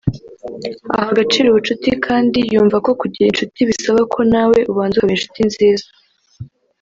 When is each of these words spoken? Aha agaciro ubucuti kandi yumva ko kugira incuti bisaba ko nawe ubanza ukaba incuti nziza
Aha 0.93 1.07
agaciro 1.13 1.47
ubucuti 1.49 1.89
kandi 2.05 2.39
yumva 2.53 2.77
ko 2.85 2.91
kugira 2.99 3.25
incuti 3.27 3.59
bisaba 3.69 4.01
ko 4.13 4.19
nawe 4.31 4.57
ubanza 4.71 4.95
ukaba 4.95 5.13
incuti 5.15 5.41
nziza 5.49 5.85